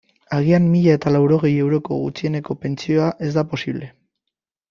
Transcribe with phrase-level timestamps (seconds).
[0.35, 3.93] Agian mila eta laurogei euroko gutxieneko pentsioa ez da posible.